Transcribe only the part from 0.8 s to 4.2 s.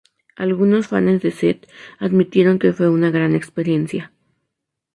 fanes de Zedd admitieron que fue una gran experiencia.